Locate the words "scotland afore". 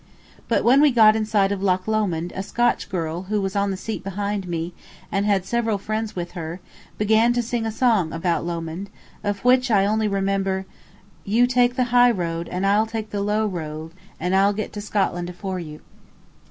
14.81-15.59